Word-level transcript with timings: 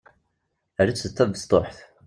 Err-itt 0.79 1.09
d 1.11 1.11
tabesṭuḥt. 1.17 1.77